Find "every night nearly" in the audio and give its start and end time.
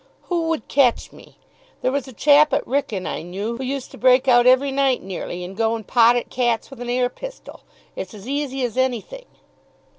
4.47-5.43